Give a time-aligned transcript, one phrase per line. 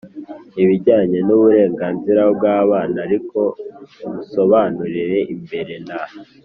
[0.61, 2.97] ibijyanye n'uburenganzira bw'abana.
[3.07, 3.39] ariko
[4.09, 5.99] munsobanurire mbere na